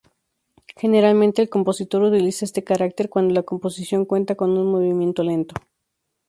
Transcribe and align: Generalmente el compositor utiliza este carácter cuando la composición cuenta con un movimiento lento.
Generalmente 0.75 1.43
el 1.43 1.49
compositor 1.49 2.01
utiliza 2.01 2.43
este 2.43 2.63
carácter 2.63 3.07
cuando 3.07 3.35
la 3.35 3.43
composición 3.43 4.05
cuenta 4.05 4.33
con 4.33 4.49
un 4.57 4.65
movimiento 4.71 5.21
lento. 5.21 5.53